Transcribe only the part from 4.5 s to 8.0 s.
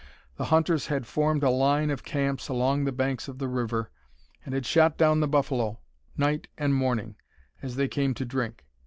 had shot down the buffalo, night and morning, as they